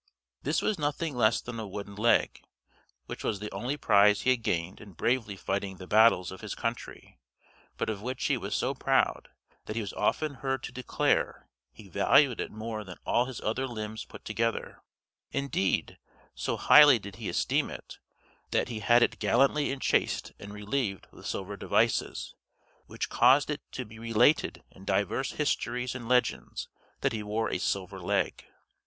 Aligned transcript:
This 0.41 0.63
was 0.63 0.79
nothing 0.79 1.15
less 1.15 1.41
than 1.41 1.59
a 1.59 1.67
wooden 1.67 1.93
leg, 1.93 2.41
which 3.05 3.23
was 3.23 3.39
the 3.39 3.51
only 3.51 3.77
prize 3.77 4.21
he 4.21 4.31
had 4.31 4.41
gained 4.41 4.81
in 4.81 4.93
bravely 4.93 5.35
fighting 5.35 5.77
the 5.77 5.85
battles 5.85 6.31
of 6.31 6.41
his 6.41 6.55
country, 6.55 7.19
but 7.77 7.87
of 7.87 8.01
which 8.01 8.25
he 8.25 8.35
was 8.35 8.55
so 8.55 8.73
proud, 8.73 9.29
that 9.65 9.75
he 9.75 9.81
was 9.83 9.93
often 9.93 10.33
heard 10.41 10.63
to 10.63 10.71
declare 10.71 11.47
he 11.71 11.87
valued 11.87 12.41
it 12.41 12.49
more 12.49 12.83
than 12.83 12.97
all 13.05 13.25
his 13.25 13.39
other 13.41 13.67
limbs 13.67 14.03
put 14.03 14.25
together; 14.25 14.81
indeed, 15.29 15.99
so 16.33 16.57
highly 16.57 16.97
did 16.97 17.17
he 17.17 17.29
esteem 17.29 17.69
it, 17.69 17.99
that 18.49 18.69
he 18.69 18.79
had 18.79 19.03
it 19.03 19.19
gallantly 19.19 19.71
enchased 19.71 20.31
and 20.39 20.51
relieved 20.51 21.05
with 21.11 21.27
silver 21.27 21.55
devices, 21.55 22.33
which 22.87 23.07
caused 23.07 23.51
it 23.51 23.61
to 23.71 23.85
be 23.85 23.99
related 23.99 24.63
in 24.71 24.83
divers 24.83 25.33
histories 25.33 25.93
and 25.93 26.09
legends 26.09 26.69
that 27.01 27.13
he 27.13 27.21
wore 27.21 27.51
a 27.51 27.59
silver 27.59 27.99
leg. 27.99 28.47